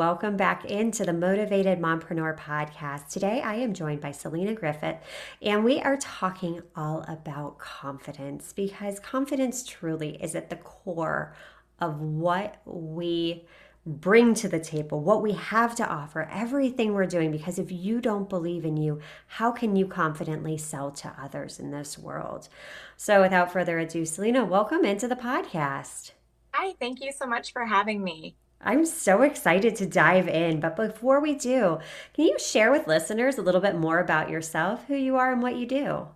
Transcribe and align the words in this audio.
Welcome 0.00 0.38
back 0.38 0.64
into 0.64 1.04
the 1.04 1.12
Motivated 1.12 1.78
Mompreneur 1.78 2.34
podcast. 2.38 3.10
Today 3.10 3.42
I 3.42 3.56
am 3.56 3.74
joined 3.74 4.00
by 4.00 4.12
Salena 4.12 4.54
Griffith, 4.54 4.96
and 5.42 5.62
we 5.62 5.78
are 5.78 5.98
talking 5.98 6.62
all 6.74 7.04
about 7.06 7.58
confidence 7.58 8.54
because 8.54 8.98
confidence 8.98 9.62
truly 9.62 10.16
is 10.22 10.34
at 10.34 10.48
the 10.48 10.56
core 10.56 11.34
of 11.80 12.00
what 12.00 12.62
we 12.64 13.44
bring 13.84 14.32
to 14.36 14.48
the 14.48 14.58
table, 14.58 15.02
what 15.02 15.20
we 15.20 15.32
have 15.32 15.74
to 15.74 15.86
offer, 15.86 16.26
everything 16.32 16.94
we're 16.94 17.04
doing. 17.04 17.30
Because 17.30 17.58
if 17.58 17.70
you 17.70 18.00
don't 18.00 18.30
believe 18.30 18.64
in 18.64 18.78
you, 18.78 19.00
how 19.26 19.52
can 19.52 19.76
you 19.76 19.86
confidently 19.86 20.56
sell 20.56 20.90
to 20.92 21.14
others 21.20 21.60
in 21.60 21.72
this 21.72 21.98
world? 21.98 22.48
So, 22.96 23.20
without 23.20 23.52
further 23.52 23.78
ado, 23.78 24.06
Salena, 24.06 24.46
welcome 24.46 24.86
into 24.86 25.06
the 25.06 25.14
podcast. 25.14 26.12
Hi, 26.54 26.72
thank 26.80 27.02
you 27.02 27.12
so 27.12 27.26
much 27.26 27.52
for 27.52 27.66
having 27.66 28.02
me. 28.02 28.36
I'm 28.62 28.84
so 28.84 29.22
excited 29.22 29.74
to 29.76 29.86
dive 29.86 30.28
in. 30.28 30.60
But 30.60 30.76
before 30.76 31.20
we 31.20 31.34
do, 31.34 31.78
can 32.12 32.26
you 32.26 32.38
share 32.38 32.70
with 32.70 32.86
listeners 32.86 33.38
a 33.38 33.42
little 33.42 33.60
bit 33.60 33.76
more 33.76 33.98
about 33.98 34.30
yourself, 34.30 34.84
who 34.86 34.94
you 34.94 35.16
are, 35.16 35.32
and 35.32 35.42
what 35.42 35.56
you 35.56 35.66
do? 35.66 36.08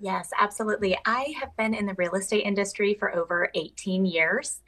Yes, 0.00 0.30
absolutely. 0.38 0.96
I 1.06 1.34
have 1.40 1.56
been 1.56 1.74
in 1.74 1.86
the 1.86 1.94
real 1.94 2.14
estate 2.14 2.44
industry 2.44 2.94
for 2.94 3.14
over 3.14 3.50
18 3.54 4.04
years. 4.06 4.60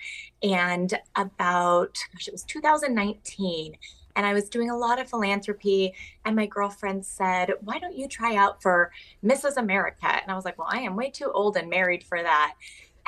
And 0.43 0.93
about, 1.17 1.97
gosh, 2.13 2.29
it 2.29 2.33
was 2.33 2.45
2019. 2.45 3.77
And 4.17 4.27
I 4.27 4.35
was 4.35 4.49
doing 4.49 4.71
a 4.71 4.77
lot 4.77 5.01
of 5.01 5.09
philanthropy. 5.09 5.95
And 6.25 6.35
my 6.35 6.47
girlfriend 6.47 7.07
said, 7.07 7.53
Why 7.61 7.79
don't 7.79 7.97
you 7.97 8.09
try 8.09 8.37
out 8.37 8.61
for 8.61 8.91
Mrs. 9.25 9.57
America? 9.57 10.07
And 10.07 10.31
I 10.31 10.35
was 10.35 10.45
like, 10.45 10.59
Well, 10.59 10.69
I 10.71 10.81
am 10.81 10.97
way 10.97 11.11
too 11.11 11.31
old 11.33 11.57
and 11.57 11.71
married 11.71 12.05
for 12.05 12.23
that. 12.23 12.55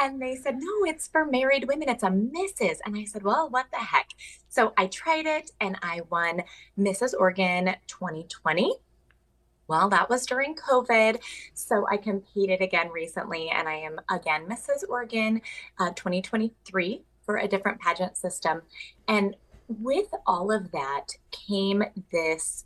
And 0.02 0.20
they 0.20 0.34
said, 0.34 0.56
no, 0.58 0.84
it's 0.84 1.06
for 1.06 1.24
married 1.24 1.68
women. 1.68 1.88
It's 1.88 2.02
a 2.02 2.08
Mrs. 2.08 2.78
And 2.84 2.96
I 2.96 3.04
said, 3.04 3.22
well, 3.22 3.48
what 3.48 3.66
the 3.70 3.78
heck? 3.78 4.08
So 4.48 4.72
I 4.76 4.88
tried 4.88 5.26
it 5.26 5.52
and 5.60 5.78
I 5.80 6.00
won 6.10 6.42
Mrs. 6.76 7.14
Oregon 7.16 7.76
2020. 7.86 8.74
Well, 9.68 9.88
that 9.90 10.10
was 10.10 10.26
during 10.26 10.56
COVID. 10.56 11.20
So 11.54 11.86
I 11.88 11.98
competed 11.98 12.60
again 12.60 12.90
recently 12.90 13.50
and 13.50 13.68
I 13.68 13.76
am 13.76 14.00
again 14.10 14.48
Mrs. 14.48 14.82
Oregon 14.88 15.40
uh, 15.78 15.90
2023 15.90 17.04
for 17.24 17.36
a 17.36 17.46
different 17.46 17.80
pageant 17.80 18.16
system. 18.16 18.62
And 19.06 19.36
with 19.68 20.08
all 20.26 20.50
of 20.50 20.72
that 20.72 21.12
came 21.30 21.84
this 22.10 22.64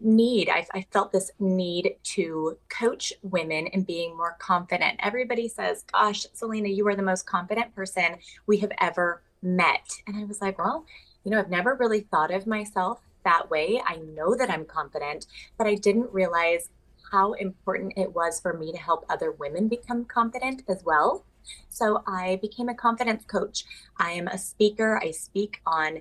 need 0.00 0.48
I, 0.48 0.66
I, 0.74 0.86
felt 0.90 1.12
this 1.12 1.30
need 1.38 1.96
to 2.02 2.58
coach 2.68 3.12
women 3.22 3.66
in 3.68 3.82
being 3.82 4.16
more 4.16 4.36
confident. 4.38 5.00
Everybody 5.00 5.48
says 5.48 5.84
gosh 5.92 6.26
salena 6.34 6.68
you 6.74 6.86
are 6.88 6.96
the 6.96 7.02
most 7.02 7.26
confident 7.26 7.74
person 7.74 8.16
we 8.46 8.58
have 8.58 8.72
ever 8.80 9.22
met. 9.42 9.90
And 10.06 10.16
i 10.16 10.24
was 10.24 10.40
like 10.40 10.58
well 10.58 10.84
you 11.24 11.30
know 11.30 11.38
i've 11.38 11.50
never 11.50 11.74
really 11.74 12.00
thought 12.00 12.32
of 12.32 12.46
myself 12.46 13.00
that 13.24 13.50
way. 13.50 13.82
I 13.84 13.96
know 13.96 14.34
that 14.36 14.50
i'm 14.50 14.64
confident 14.64 15.26
but 15.58 15.66
i 15.66 15.74
didn't 15.74 16.12
realize 16.12 16.70
how 17.12 17.34
important 17.34 17.92
it 17.96 18.12
was 18.12 18.40
for 18.40 18.52
me 18.52 18.72
to 18.72 18.78
help 18.78 19.04
other 19.08 19.30
women 19.32 19.68
become 19.68 20.04
confident 20.04 20.62
as 20.68 20.82
well. 20.84 21.24
So 21.68 22.02
i 22.06 22.38
became 22.42 22.68
a 22.68 22.74
confidence 22.74 23.24
coach. 23.24 23.64
I 23.98 24.12
am 24.12 24.26
a 24.28 24.38
speaker. 24.38 25.00
I 25.02 25.12
speak 25.12 25.60
on 25.66 26.00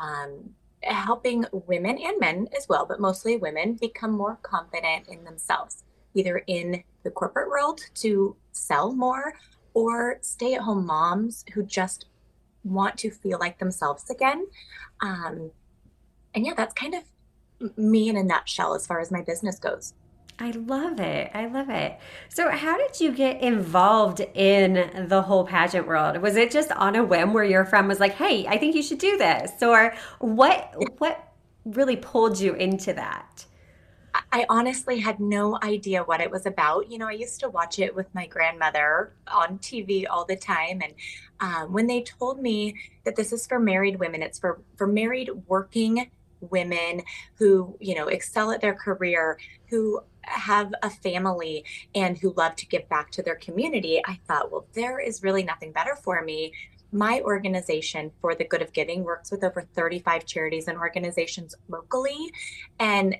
um, 0.00 0.54
helping 0.86 1.44
women 1.52 1.98
and 1.98 2.18
men 2.18 2.48
as 2.56 2.68
well, 2.68 2.86
but 2.86 3.00
mostly 3.00 3.36
women 3.36 3.74
become 3.74 4.12
more 4.12 4.38
confident 4.42 5.08
in 5.08 5.24
themselves, 5.24 5.84
either 6.14 6.42
in 6.46 6.82
the 7.02 7.10
corporate 7.10 7.48
world 7.48 7.80
to 7.94 8.36
sell 8.52 8.92
more 8.92 9.34
or 9.74 10.18
stay 10.22 10.54
at 10.54 10.62
home 10.62 10.86
moms 10.86 11.44
who 11.52 11.62
just 11.62 12.06
want 12.62 12.96
to 12.98 13.10
feel 13.10 13.38
like 13.38 13.58
themselves 13.58 14.08
again. 14.10 14.46
Um, 15.00 15.50
and 16.34 16.46
yeah, 16.46 16.54
that's 16.54 16.74
kind 16.74 16.94
of 16.94 17.02
me 17.76 18.08
in 18.08 18.16
a 18.16 18.22
nutshell 18.22 18.74
as 18.74 18.86
far 18.86 19.00
as 19.00 19.10
my 19.10 19.22
business 19.22 19.58
goes. 19.58 19.94
I 20.38 20.50
love 20.50 20.98
it. 20.98 21.30
I 21.32 21.46
love 21.46 21.70
it. 21.70 21.96
So, 22.28 22.50
how 22.50 22.76
did 22.76 23.00
you 23.00 23.12
get 23.12 23.40
involved 23.40 24.20
in 24.34 25.06
the 25.08 25.22
whole 25.22 25.46
pageant 25.46 25.86
world? 25.86 26.16
Was 26.18 26.36
it 26.36 26.50
just 26.50 26.72
on 26.72 26.96
a 26.96 27.04
whim 27.04 27.32
where 27.32 27.44
your 27.44 27.64
friend 27.64 27.86
was 27.86 28.00
like, 28.00 28.14
"Hey, 28.14 28.46
I 28.46 28.58
think 28.58 28.74
you 28.74 28.82
should 28.82 28.98
do 28.98 29.16
this," 29.16 29.52
or 29.62 29.94
what? 30.18 30.74
What 30.98 31.32
really 31.64 31.96
pulled 31.96 32.40
you 32.40 32.54
into 32.54 32.92
that? 32.94 33.46
I 34.32 34.46
honestly 34.48 35.00
had 35.00 35.18
no 35.18 35.58
idea 35.62 36.02
what 36.04 36.20
it 36.20 36.30
was 36.30 36.46
about. 36.46 36.90
You 36.90 36.98
know, 36.98 37.08
I 37.08 37.12
used 37.12 37.40
to 37.40 37.48
watch 37.48 37.78
it 37.78 37.94
with 37.94 38.12
my 38.14 38.26
grandmother 38.26 39.12
on 39.28 39.58
TV 39.58 40.04
all 40.08 40.24
the 40.24 40.36
time, 40.36 40.82
and 40.82 40.94
um, 41.40 41.72
when 41.72 41.86
they 41.86 42.02
told 42.02 42.40
me 42.40 42.74
that 43.04 43.16
this 43.16 43.32
is 43.32 43.46
for 43.46 43.60
married 43.60 44.00
women, 44.00 44.22
it's 44.22 44.38
for 44.40 44.60
for 44.76 44.88
married 44.88 45.30
working 45.46 46.10
women 46.50 47.02
who 47.36 47.76
you 47.80 47.94
know 47.94 48.08
excel 48.08 48.50
at 48.50 48.60
their 48.60 48.74
career 48.74 49.38
who 49.68 50.00
have 50.26 50.72
a 50.82 50.90
family 50.90 51.64
and 51.94 52.18
who 52.18 52.32
love 52.36 52.56
to 52.56 52.66
give 52.66 52.88
back 52.88 53.10
to 53.10 53.22
their 53.22 53.36
community, 53.36 54.00
I 54.04 54.18
thought, 54.26 54.50
well, 54.50 54.66
there 54.74 54.98
is 54.98 55.22
really 55.22 55.42
nothing 55.42 55.72
better 55.72 55.96
for 55.96 56.22
me. 56.22 56.52
My 56.92 57.20
organization, 57.22 58.12
For 58.20 58.34
the 58.34 58.44
Good 58.44 58.62
of 58.62 58.72
Giving, 58.72 59.04
works 59.04 59.30
with 59.30 59.44
over 59.44 59.62
35 59.74 60.24
charities 60.26 60.68
and 60.68 60.78
organizations 60.78 61.54
locally. 61.68 62.32
And 62.78 63.16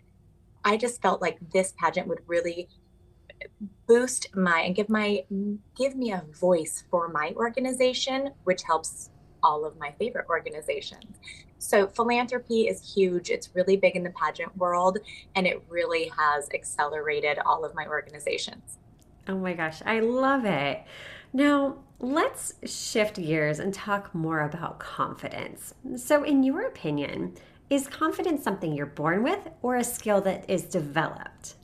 I 0.65 0.77
just 0.77 1.03
felt 1.03 1.21
like 1.21 1.39
this 1.53 1.75
pageant 1.77 2.09
would 2.09 2.21
really 2.27 2.69
boost 3.87 4.35
my 4.35 4.61
and 4.61 4.75
give 4.75 4.89
my 4.89 5.25
give 5.77 5.95
me 5.95 6.13
a 6.13 6.25
voice 6.41 6.85
for 6.91 7.09
my 7.09 7.35
organization 7.37 8.31
which 8.45 8.63
helps 8.63 9.11
all 9.45 9.65
of 9.65 9.79
my 9.79 9.93
favorite 9.93 10.27
organizations. 10.29 11.19
So, 11.59 11.87
philanthropy 11.87 12.69
is 12.69 12.95
huge. 12.95 13.31
It's 13.31 13.51
really 13.55 13.77
big 13.77 13.95
in 13.97 14.03
the 14.03 14.11
pageant 14.11 14.57
world, 14.57 14.99
and 15.35 15.47
it 15.47 15.63
really 15.69 16.11
has 16.17 16.49
accelerated 16.53 17.39
all 17.47 17.65
of 17.65 17.75
my 17.75 17.87
organizations. 17.87 18.79
Oh 19.29 19.37
my 19.37 19.55
gosh, 19.55 19.81
I 19.87 20.01
love 20.01 20.45
it. 20.45 20.83
Now, 21.33 21.77
let's 22.01 22.55
shift 22.65 23.17
gears 23.17 23.59
and 23.59 23.73
talk 23.73 24.15
more 24.15 24.41
about 24.41 24.79
confidence. 24.79 25.75
So, 25.97 26.23
in 26.23 26.43
your 26.43 26.67
opinion, 26.67 27.35
is 27.71 27.87
confidence 27.87 28.45
something 28.45 28.75
you're 28.75 28.87
born 28.87 29.23
with 29.23 29.49
or 29.63 29.77
a 29.77 29.85
skill 29.85 30.21
that 30.23 30.49
is 30.49 30.65
developed? 30.65 31.55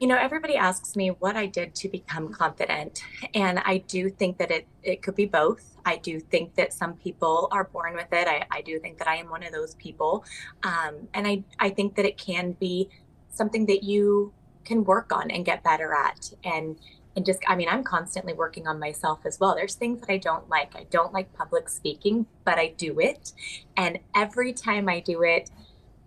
You 0.00 0.06
know, 0.06 0.16
everybody 0.16 0.56
asks 0.56 0.96
me 0.96 1.08
what 1.08 1.36
I 1.36 1.44
did 1.44 1.74
to 1.74 1.88
become 1.90 2.32
confident, 2.32 3.02
and 3.34 3.58
I 3.58 3.84
do 3.86 4.08
think 4.08 4.38
that 4.38 4.50
it 4.50 4.66
it 4.82 5.02
could 5.02 5.14
be 5.14 5.26
both. 5.26 5.76
I 5.84 5.98
do 5.98 6.18
think 6.18 6.54
that 6.54 6.72
some 6.72 6.94
people 6.94 7.48
are 7.52 7.64
born 7.64 7.94
with 7.94 8.10
it. 8.10 8.26
I, 8.26 8.46
I 8.50 8.62
do 8.62 8.78
think 8.78 8.96
that 8.96 9.08
I 9.08 9.16
am 9.16 9.28
one 9.28 9.42
of 9.42 9.52
those 9.52 9.74
people, 9.74 10.24
um, 10.62 11.06
and 11.12 11.26
I 11.26 11.44
I 11.58 11.68
think 11.68 11.96
that 11.96 12.06
it 12.06 12.16
can 12.16 12.52
be 12.52 12.88
something 13.28 13.66
that 13.66 13.82
you 13.82 14.32
can 14.64 14.84
work 14.84 15.12
on 15.12 15.30
and 15.30 15.44
get 15.44 15.62
better 15.62 15.92
at, 15.92 16.32
and 16.44 16.78
and 17.14 17.26
just 17.26 17.40
I 17.46 17.54
mean 17.54 17.68
I'm 17.68 17.84
constantly 17.84 18.32
working 18.32 18.66
on 18.66 18.78
myself 18.78 19.26
as 19.26 19.38
well. 19.38 19.54
There's 19.54 19.74
things 19.74 20.00
that 20.00 20.10
I 20.10 20.16
don't 20.16 20.48
like. 20.48 20.74
I 20.74 20.84
don't 20.84 21.12
like 21.12 21.30
public 21.34 21.68
speaking, 21.68 22.24
but 22.46 22.58
I 22.58 22.68
do 22.68 23.00
it, 23.00 23.32
and 23.76 23.98
every 24.14 24.54
time 24.54 24.88
I 24.88 25.00
do 25.00 25.22
it, 25.22 25.50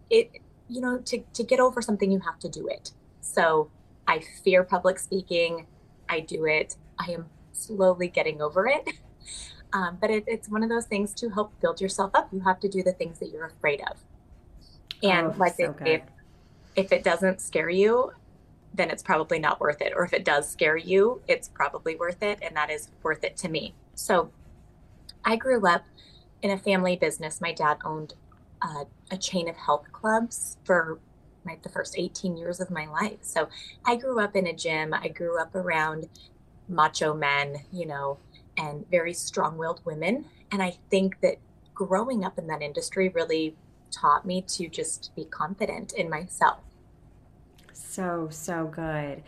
it 0.09 0.31
you 0.67 0.81
know 0.81 0.97
to 0.97 1.19
to 1.33 1.43
get 1.43 1.59
over 1.59 1.79
something 1.79 2.11
you 2.11 2.21
have 2.21 2.39
to 2.39 2.49
do 2.49 2.67
it. 2.67 2.91
So 3.21 3.69
I 4.07 4.19
fear 4.43 4.63
public 4.63 4.99
speaking. 4.99 5.67
I 6.09 6.19
do 6.21 6.45
it. 6.45 6.75
I 6.99 7.11
am 7.11 7.25
slowly 7.51 8.07
getting 8.07 8.41
over 8.41 8.67
it. 8.67 8.87
Um, 9.73 9.97
but 9.99 10.11
it, 10.11 10.23
it's 10.27 10.49
one 10.49 10.61
of 10.61 10.69
those 10.69 10.85
things 10.85 11.15
to 11.15 11.29
help 11.29 11.59
build 11.59 11.81
yourself 11.81 12.11
up. 12.13 12.29
You 12.31 12.41
have 12.41 12.59
to 12.59 12.69
do 12.69 12.83
the 12.83 12.91
things 12.91 13.17
that 13.17 13.31
you're 13.31 13.47
afraid 13.47 13.81
of. 13.81 13.97
And 15.01 15.27
oh, 15.27 15.35
like 15.37 15.55
so 15.55 15.75
if, 15.83 16.01
if 16.75 16.91
it 16.91 17.03
doesn't 17.03 17.41
scare 17.41 17.71
you, 17.71 18.11
then 18.75 18.91
it's 18.91 19.01
probably 19.01 19.39
not 19.39 19.59
worth 19.59 19.81
it. 19.81 19.93
Or 19.95 20.05
if 20.05 20.13
it 20.13 20.25
does 20.25 20.47
scare 20.47 20.77
you, 20.77 21.21
it's 21.27 21.49
probably 21.49 21.95
worth 21.95 22.21
it. 22.21 22.37
And 22.43 22.55
that 22.55 22.69
is 22.69 22.89
worth 23.01 23.23
it 23.23 23.35
to 23.37 23.49
me. 23.49 23.73
So 23.95 24.31
I 25.25 25.35
grew 25.35 25.65
up 25.65 25.83
in 26.43 26.51
a 26.51 26.57
family 26.57 26.95
business. 26.95 27.41
My 27.41 27.51
dad 27.51 27.77
owned 27.83 28.13
uh, 28.61 28.85
a 29.11 29.17
chain 29.17 29.49
of 29.49 29.55
health 29.55 29.91
clubs 29.91 30.57
for 30.63 30.99
my, 31.45 31.57
the 31.61 31.69
first 31.69 31.95
18 31.97 32.37
years 32.37 32.59
of 32.59 32.69
my 32.69 32.85
life. 32.85 33.19
So 33.21 33.49
I 33.85 33.95
grew 33.95 34.19
up 34.19 34.35
in 34.35 34.47
a 34.47 34.53
gym. 34.53 34.93
I 34.93 35.07
grew 35.09 35.39
up 35.39 35.55
around 35.55 36.09
macho 36.67 37.13
men, 37.13 37.57
you 37.71 37.85
know, 37.85 38.17
and 38.57 38.89
very 38.89 39.13
strong 39.13 39.57
willed 39.57 39.81
women. 39.85 40.25
And 40.51 40.61
I 40.61 40.77
think 40.89 41.19
that 41.21 41.37
growing 41.73 42.23
up 42.23 42.37
in 42.37 42.47
that 42.47 42.61
industry 42.61 43.09
really 43.09 43.55
taught 43.91 44.25
me 44.25 44.41
to 44.41 44.67
just 44.67 45.11
be 45.15 45.25
confident 45.25 45.93
in 45.93 46.09
myself. 46.09 46.59
So, 47.73 48.27
so 48.31 48.67
good. 48.67 49.23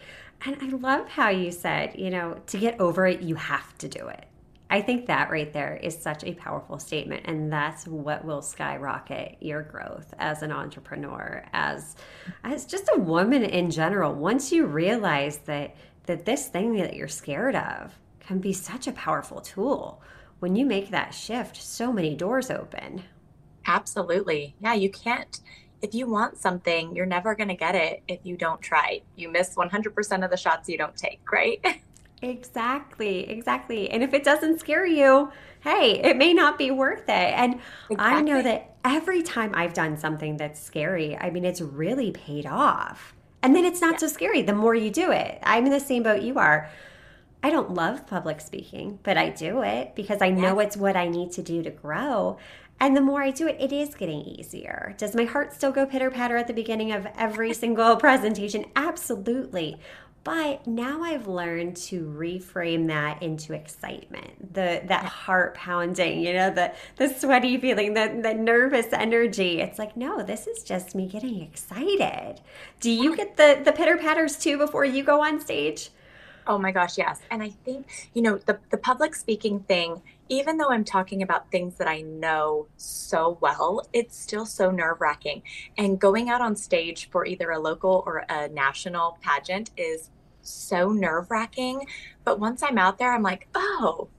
And 0.46 0.58
I 0.62 0.68
love 0.68 1.08
how 1.08 1.30
you 1.30 1.52
said, 1.52 1.96
you 1.98 2.10
know, 2.10 2.42
to 2.48 2.58
get 2.58 2.80
over 2.80 3.08
it, 3.08 3.22
you 3.22 3.36
have 3.36 3.78
to 3.80 3.88
do 3.88 4.08
it. 4.08 4.26
I 4.76 4.82
think 4.82 5.06
that 5.06 5.32
right 5.32 5.54
there 5.54 5.78
is 5.82 5.98
such 5.98 6.26
a 6.26 6.34
powerful 6.34 6.80
statement. 6.80 7.28
And 7.28 7.50
that's 7.50 7.88
what 7.88 8.26
will 8.26 8.42
skyrocket 8.42 9.38
your 9.40 9.62
growth 9.62 10.14
as 10.20 10.42
an 10.42 10.52
entrepreneur, 10.52 11.46
as, 11.54 11.96
as 12.44 12.66
just 12.66 12.90
a 12.94 13.00
woman 13.00 13.44
in 13.44 13.72
general. 13.72 14.14
Once 14.14 14.52
you 14.52 14.66
realize 14.66 15.38
that, 15.46 15.78
that 16.08 16.26
this 16.26 16.50
thing 16.50 16.76
that 16.76 16.94
you're 16.94 17.08
scared 17.08 17.56
of 17.56 17.98
can 18.20 18.40
be 18.40 18.52
such 18.52 18.86
a 18.86 18.92
powerful 18.92 19.40
tool, 19.40 20.02
when 20.40 20.58
you 20.58 20.66
make 20.66 20.90
that 20.90 21.14
shift, 21.14 21.56
so 21.56 21.94
many 21.94 22.14
doors 22.14 22.52
open. 22.52 23.02
Absolutely. 23.66 24.56
Yeah, 24.60 24.74
you 24.74 24.90
can't 24.90 25.40
if 25.82 25.94
you 25.94 26.10
want 26.10 26.38
something, 26.38 26.96
you're 26.96 27.06
never 27.06 27.36
going 27.36 27.50
to 27.50 27.56
get 27.56 27.76
it 27.76 28.04
if 28.08 28.20
you 28.24 28.36
don't 28.36 28.60
try. 28.60 29.02
You 29.16 29.30
miss 29.30 29.56
100% 29.56 30.26
of 30.26 30.32
the 30.32 30.38
shots 30.38 30.68
you 30.68 30.78
don't 30.78 30.98
take, 30.98 31.22
right? 31.32 31.64
Exactly, 32.22 33.30
exactly. 33.30 33.90
And 33.90 34.02
if 34.02 34.14
it 34.14 34.24
doesn't 34.24 34.60
scare 34.60 34.86
you, 34.86 35.32
hey, 35.62 36.00
it 36.04 36.18
may 36.18 36.34
not 36.34 36.58
be 36.58 36.72
worth 36.72 37.10
it. 37.10 37.10
And 37.10 37.60
exactly. 37.90 37.98
I 37.98 38.22
know 38.22 38.42
that 38.42 38.76
every 38.84 39.22
time 39.22 39.52
I've 39.54 39.74
done 39.74 39.98
something 39.98 40.38
that's 40.38 40.62
scary, 40.62 41.18
I 41.18 41.30
mean, 41.30 41.46
it's 41.46 41.62
really 41.62 42.12
paid 42.12 42.46
off. 42.46 43.14
And 43.44 43.56
then 43.56 43.66
it's 43.66 43.82
not 43.82 43.94
yeah. 43.94 43.98
so 44.00 44.08
scary 44.08 44.42
the 44.42 44.54
more 44.54 44.74
you 44.74 44.90
do 44.90 45.12
it. 45.12 45.40
I'm 45.44 45.66
in 45.66 45.72
the 45.72 45.80
same 45.80 46.04
boat 46.04 46.22
you 46.22 46.40
are. 46.40 46.70
I 47.44 47.52
don't 47.52 47.76
love 47.76 48.08
public 48.08 48.42
speaking, 48.42 48.98
but 49.04 49.18
I 49.18 49.30
do 49.30 49.62
it 49.62 49.94
because 49.94 50.20
I 50.20 50.32
know 50.32 50.60
yes. 50.60 50.68
it's 50.68 50.78
what 50.78 50.96
I 50.96 51.08
need 51.08 51.32
to 51.34 51.44
do 51.44 51.62
to 51.62 51.70
grow. 51.70 52.40
And 52.80 52.98
the 52.98 53.02
more 53.02 53.22
I 53.22 53.32
do 53.32 53.48
it, 53.48 53.58
it 53.60 53.72
is 53.72 53.96
getting 53.96 54.22
easier. 54.22 54.96
Does 54.98 55.16
my 55.16 55.26
heart 55.26 55.54
still 55.54 55.72
go 55.72 55.86
pitter 55.86 56.10
patter 56.10 56.38
at 56.38 56.48
the 56.48 56.54
beginning 56.54 56.92
of 56.92 57.08
every 57.16 57.54
single 57.54 57.96
presentation? 57.98 58.66
Absolutely. 58.76 59.78
But 60.26 60.66
now 60.66 61.04
I've 61.04 61.28
learned 61.28 61.78
to 61.78 62.04
reframe 62.04 62.88
that 62.88 63.22
into 63.22 63.54
excitement, 63.54 64.56
the 64.56 64.82
that 64.88 65.06
heart 65.06 65.54
pounding, 65.54 66.22
you 66.22 66.34
know, 66.34 66.50
the 66.50 66.74
the 66.98 67.10
sweaty 67.10 67.60
feeling, 67.60 67.94
the 67.94 68.20
the 68.24 68.34
nervous 68.34 68.88
energy. 68.92 69.62
It's 69.62 69.78
like, 69.78 69.96
no, 69.96 70.24
this 70.24 70.48
is 70.48 70.64
just 70.64 70.96
me 70.96 71.08
getting 71.08 71.44
excited. 71.44 72.42
Do 72.80 72.90
you 72.90 73.16
get 73.16 73.38
the 73.38 73.62
the 73.64 73.72
pitter 73.72 73.98
patters 73.98 74.36
too 74.36 74.58
before 74.58 74.84
you 74.84 75.04
go 75.04 75.24
on 75.24 75.40
stage? 75.40 75.92
Oh 76.48 76.58
my 76.58 76.72
gosh, 76.72 76.98
yes. 76.98 77.22
And 77.32 77.42
I 77.42 77.50
think, 77.50 78.10
you 78.14 78.22
know, 78.22 78.38
the 78.38 78.60
the 78.70 78.78
public 78.78 79.16
speaking 79.16 79.62
thing, 79.62 80.02
even 80.30 80.58
though 80.58 80.70
I'm 80.70 80.84
talking 80.84 81.22
about 81.22 81.52
things 81.52 81.76
that 81.76 81.88
I 81.88 82.02
know 82.02 82.68
so 82.78 83.38
well, 83.42 83.88
it's 83.94 84.18
still 84.18 84.46
so 84.46 84.70
nerve 84.70 85.02
wracking. 85.02 85.42
And 85.78 86.00
going 86.00 86.30
out 86.30 86.42
on 86.42 86.56
stage 86.56 87.10
for 87.10 87.26
either 87.26 87.52
a 87.52 87.60
local 87.60 88.04
or 88.06 88.26
a 88.30 88.48
national 88.50 89.18
pageant 89.22 89.72
is 89.76 90.10
so 90.42 90.92
nerve 90.92 91.32
wracking. 91.32 91.88
But 92.24 92.40
once 92.40 92.62
I'm 92.62 92.78
out 92.78 93.00
there, 93.00 93.14
I'm 93.14 93.24
like, 93.24 93.48
oh, 93.56 94.10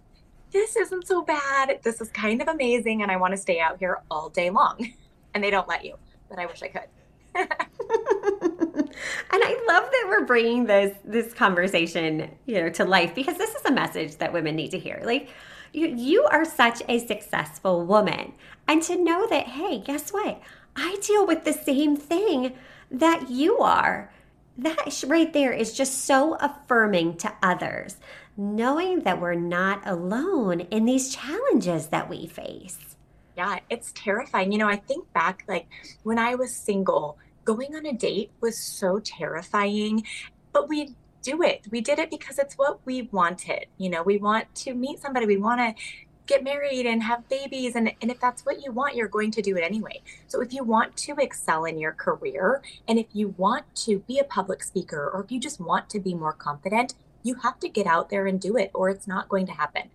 this 0.51 0.77
isn't 0.77 1.07
so 1.07 1.23
bad. 1.23 1.79
This 1.83 2.01
is 2.01 2.09
kind 2.11 2.43
of 2.43 2.49
amazing. 2.49 3.03
And 3.03 3.11
I 3.11 3.17
want 3.17 3.33
to 3.33 3.39
stay 3.39 3.61
out 3.61 3.79
here 3.79 4.01
all 4.11 4.29
day 4.29 4.51
long. 4.51 4.93
And 5.35 5.45
they 5.45 5.51
don't 5.51 5.69
let 5.69 5.85
you, 5.85 5.97
but 6.31 6.39
I 6.39 6.47
wish 6.47 6.63
I 6.63 6.69
could. 6.69 6.89
and 7.37 8.91
I 9.33 9.65
love 9.69 9.91
that 9.91 10.07
we're 10.09 10.25
bringing 10.25 10.65
this 10.67 10.97
this 11.05 11.33
conversation, 11.35 12.31
you 12.47 12.61
know, 12.61 12.71
to 12.71 12.85
life 12.85 13.15
because 13.15 13.37
this 13.37 13.55
is 13.55 13.65
a 13.65 13.73
message 13.73 14.17
that 14.17 14.33
women 14.33 14.57
need 14.57 14.71
to 14.71 14.79
hear. 14.79 15.01
Like 15.05 15.29
you 15.73 15.89
you 15.89 16.25
are 16.25 16.45
such 16.45 16.83
a 16.89 16.99
successful 17.07 17.85
woman. 17.85 18.33
And 18.69 18.83
to 18.85 18.97
know 18.97 19.27
that 19.29 19.47
hey, 19.49 19.79
guess 19.79 20.11
what? 20.11 20.41
I 20.75 20.97
deal 21.03 21.27
with 21.27 21.45
the 21.45 21.53
same 21.53 21.97
thing 21.97 22.55
that 22.91 23.31
you 23.31 23.59
are 23.59 24.11
that 24.59 25.05
right 25.07 25.33
there 25.33 25.53
is 25.53 25.73
just 25.75 26.05
so 26.05 26.35
affirming 26.37 27.17
to 27.19 27.33
others, 27.43 27.97
knowing 28.37 29.01
that 29.01 29.21
we're 29.21 29.35
not 29.35 29.87
alone 29.87 30.61
in 30.61 30.85
these 30.87 31.15
challenges 31.15 31.89
that 31.89 32.09
we 32.09 32.27
face. 32.27 32.97
Yeah, 33.37 33.59
it's 33.69 33.93
terrifying. 33.95 34.51
You 34.53 34.59
know, 34.59 34.69
I 34.69 34.77
think 34.77 35.13
back 35.13 35.45
like 35.47 35.67
when 36.05 36.19
I 36.19 36.37
was 36.37 36.55
single, 36.55 37.19
going 37.47 37.75
on 37.75 37.87
a 37.87 37.95
date 37.95 38.31
was 38.43 38.59
so 38.59 38.99
terrifying, 38.99 40.05
but 40.53 40.69
we 40.69 40.95
do 41.23 41.43
it. 41.43 41.67
We 41.71 41.81
did 41.81 41.99
it 41.99 42.11
because 42.11 42.39
it's 42.39 42.55
what 42.57 42.81
we 42.85 43.09
wanted. 43.13 43.67
You 43.79 43.89
know, 43.89 44.03
we 44.03 44.19
want 44.19 44.55
to 44.57 44.75
meet 44.75 45.01
somebody, 45.01 45.25
we 45.25 45.39
want 45.39 45.61
to 45.61 45.83
get 46.27 46.43
married 46.43 46.87
and 46.87 47.05
have 47.05 47.29
babies 47.29 47.77
and, 47.77 47.93
and 48.03 48.11
if 48.11 48.19
that's 48.19 48.45
what 48.45 48.61
you 48.61 48.73
want 48.73 48.97
you're 48.97 49.07
going 49.07 49.31
to 49.31 49.41
do 49.41 49.57
it 49.57 49.61
anyway 49.63 50.03
so 50.27 50.41
if 50.41 50.53
you 50.53 50.65
want 50.65 50.97
to 50.97 51.15
excel 51.21 51.65
in 51.65 51.79
your 51.79 51.93
career 51.93 52.61
and 52.89 52.99
if 52.99 53.07
you 53.13 53.29
want 53.37 53.65
to 53.77 54.01
be 54.09 54.19
a 54.19 54.25
public 54.25 54.65
speaker 54.65 55.09
or 55.15 55.23
if 55.23 55.31
you 55.31 55.39
just 55.39 55.61
want 55.61 55.89
to 55.89 56.01
be 56.01 56.15
more 56.15 56.33
confident 56.33 56.95
you 57.23 57.37
have 57.37 57.61
to 57.61 57.69
get 57.69 57.87
out 57.87 58.11
there 58.11 58.27
and 58.27 58.41
do 58.41 58.57
it 58.57 58.73
or 58.75 58.91
it's 58.91 59.07
not 59.07 59.29
going 59.29 59.47
to 59.47 59.53
happen 59.53 59.89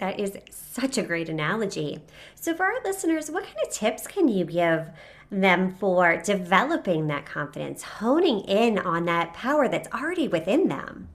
that 0.00 0.18
is 0.18 0.36
such 0.50 0.98
a 0.98 1.02
great 1.02 1.28
analogy 1.28 2.00
so 2.34 2.54
for 2.54 2.64
our 2.64 2.82
listeners 2.84 3.30
what 3.30 3.44
kind 3.44 3.56
of 3.64 3.72
tips 3.72 4.06
can 4.06 4.28
you 4.28 4.44
give 4.44 4.88
them 5.30 5.74
for 5.76 6.16
developing 6.22 7.06
that 7.06 7.24
confidence 7.24 7.82
honing 7.82 8.40
in 8.40 8.78
on 8.78 9.04
that 9.04 9.32
power 9.32 9.68
that's 9.68 9.88
already 9.94 10.26
within 10.26 10.68
them 10.68 11.08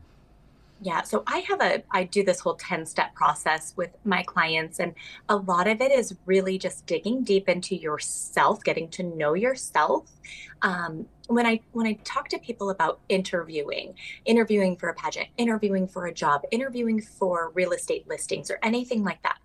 yeah, 0.82 1.04
so 1.04 1.24
I 1.26 1.40
have 1.40 1.62
a 1.62 1.84
I 1.90 2.04
do 2.04 2.24
this 2.24 2.42
whole 2.42 2.56
10 2.56 2.86
step 2.86 3.16
process 3.16 3.74
with 3.78 3.90
my 4.04 4.24
clients 4.24 4.80
and 4.80 4.94
a 5.30 5.36
lot 5.36 5.68
of 5.68 5.80
it 5.82 5.92
is 5.92 6.16
really 6.26 6.58
just 6.58 6.86
digging 6.86 7.24
deep 7.24 7.48
into 7.48 7.76
yourself, 7.76 8.64
getting 8.64 8.90
to 8.90 9.04
know 9.04 9.34
yourself. 9.34 10.12
Um, 10.62 11.08
when 11.28 11.46
I 11.46 11.60
when 11.72 11.88
I 11.88 11.94
talk 12.04 12.28
to 12.30 12.40
people 12.40 12.70
about 12.70 13.00
interviewing, 13.10 13.96
interviewing 14.26 14.76
for 14.78 14.90
a 14.90 14.94
pageant, 14.94 15.28
interviewing 15.38 15.88
for 15.88 16.06
a 16.06 16.14
job, 16.14 16.42
interviewing 16.52 17.02
for 17.02 17.52
real 17.56 17.72
estate 17.72 18.08
listings 18.08 18.52
or 18.52 18.60
anything 18.64 19.04
like 19.04 19.22
that, 19.24 19.40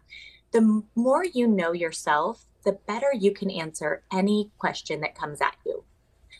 the 0.52 0.82
more 0.94 1.24
you 1.24 1.46
know 1.46 1.72
yourself, 1.72 2.44
the 2.64 2.72
better 2.86 3.12
you 3.14 3.32
can 3.32 3.50
answer 3.50 4.02
any 4.12 4.50
question 4.58 5.00
that 5.00 5.14
comes 5.14 5.40
at 5.40 5.56
you. 5.64 5.84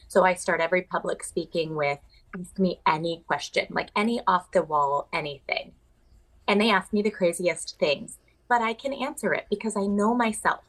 So 0.08 0.24
I 0.24 0.34
start 0.34 0.60
every 0.60 0.82
public 0.82 1.22
speaking 1.22 1.76
with 1.76 1.98
ask 2.38 2.58
me 2.58 2.80
any 2.86 3.24
question, 3.26 3.66
like 3.70 3.90
any 3.96 4.20
off 4.26 4.50
the 4.52 4.62
wall, 4.62 5.08
anything. 5.12 5.72
And 6.46 6.60
they 6.60 6.70
ask 6.70 6.92
me 6.92 7.02
the 7.02 7.10
craziest 7.10 7.78
things, 7.78 8.18
but 8.48 8.60
I 8.60 8.72
can 8.72 8.92
answer 8.92 9.32
it 9.32 9.46
because 9.50 9.76
I 9.76 9.86
know 9.86 10.14
myself. 10.14 10.60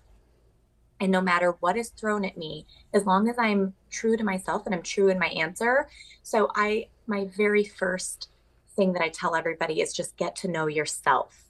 And 1.01 1.11
no 1.11 1.19
matter 1.19 1.57
what 1.59 1.75
is 1.75 1.89
thrown 1.89 2.23
at 2.23 2.37
me, 2.37 2.67
as 2.93 3.05
long 3.05 3.27
as 3.27 3.35
I'm 3.39 3.73
true 3.89 4.15
to 4.15 4.23
myself 4.23 4.65
and 4.65 4.75
I'm 4.75 4.83
true 4.83 5.09
in 5.09 5.19
my 5.19 5.27
answer. 5.27 5.89
So, 6.21 6.51
I, 6.55 6.87
my 7.07 7.25
very 7.35 7.65
first 7.65 8.29
thing 8.75 8.93
that 8.93 9.01
I 9.01 9.09
tell 9.09 9.35
everybody 9.35 9.81
is 9.81 9.93
just 9.93 10.15
get 10.15 10.35
to 10.37 10.47
know 10.47 10.67
yourself 10.67 11.43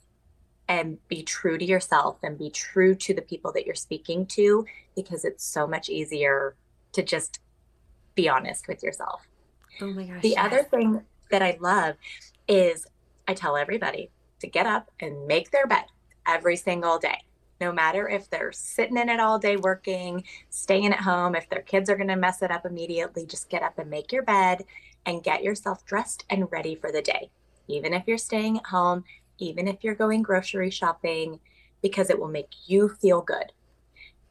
and 0.68 1.06
be 1.10 1.22
true 1.22 1.58
to 1.58 1.66
yourself 1.66 2.18
and 2.24 2.38
be 2.38 2.50
true 2.50 2.96
to 2.96 3.14
the 3.14 3.22
people 3.22 3.52
that 3.52 3.66
you're 3.66 3.76
speaking 3.76 4.26
to 4.26 4.66
because 4.96 5.26
it's 5.26 5.46
so 5.46 5.68
much 5.68 5.90
easier 5.90 6.56
to 6.94 7.04
just 7.04 7.40
be 8.16 8.30
honest 8.30 8.70
with 8.70 8.82
yourself. 8.82 9.28
Oh 9.82 9.88
my 9.88 10.06
gosh. 10.06 10.22
The 10.22 10.30
yes. 10.30 10.46
other 10.46 10.64
thing 10.64 11.02
that 11.30 11.42
I 11.42 11.58
love 11.60 11.96
is 12.48 12.88
I 13.28 13.34
tell 13.34 13.58
everybody 13.58 14.12
to 14.40 14.48
get 14.48 14.66
up 14.66 14.90
and 15.00 15.28
make 15.28 15.52
their 15.52 15.68
bed 15.68 15.86
every 16.26 16.56
single 16.56 16.98
day. 16.98 17.20
No 17.62 17.72
matter 17.72 18.10
if 18.10 18.28
they're 18.28 18.52
sitting 18.52 18.98
in 18.98 19.08
it 19.08 19.20
all 19.20 19.38
day 19.38 19.56
working, 19.56 20.24
staying 20.50 20.88
at 20.88 21.02
home, 21.02 21.36
if 21.36 21.48
their 21.48 21.62
kids 21.62 21.92
are 21.92 21.96
going 21.96 22.08
to 22.08 22.16
mess 22.16 22.42
it 22.42 22.50
up 22.50 22.66
immediately, 22.66 23.28
just 23.28 23.50
get 23.50 23.62
up 23.62 23.78
and 23.78 23.88
make 23.88 24.12
your 24.12 24.24
bed 24.24 24.66
and 25.06 25.24
get 25.24 25.44
yourself 25.44 25.86
dressed 25.86 26.26
and 26.32 26.52
ready 26.52 26.74
for 26.74 26.92
the 26.92 27.04
day. 27.04 27.30
Even 27.68 27.94
if 27.94 28.08
you're 28.08 28.18
staying 28.18 28.58
at 28.58 28.66
home, 28.66 29.04
even 29.38 29.68
if 29.68 29.84
you're 29.84 29.94
going 29.94 30.24
grocery 30.24 30.72
shopping, 30.72 31.40
because 31.84 32.10
it 32.10 32.20
will 32.20 32.28
make 32.28 32.50
you 32.66 32.90
feel 32.90 33.22
good. 33.22 33.52